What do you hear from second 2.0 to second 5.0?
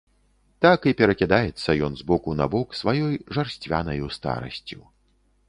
боку на бок сваёй жарсцвянаю старасцю.